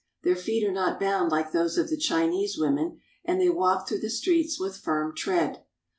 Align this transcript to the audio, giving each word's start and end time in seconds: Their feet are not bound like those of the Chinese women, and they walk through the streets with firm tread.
Their 0.23 0.35
feet 0.35 0.65
are 0.67 0.71
not 0.71 0.99
bound 0.99 1.31
like 1.31 1.51
those 1.51 1.77
of 1.77 1.89
the 1.91 1.95
Chinese 1.95 2.57
women, 2.57 3.01
and 3.23 3.39
they 3.39 3.49
walk 3.49 3.87
through 3.87 3.99
the 3.99 4.09
streets 4.09 4.59
with 4.59 4.77
firm 4.77 5.13
tread. 5.15 5.63